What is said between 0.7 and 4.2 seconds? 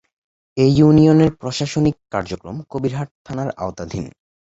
ইউনিয়নের প্রশাসনিক কার্যক্রম কবিরহাট থানার আওতাধীন।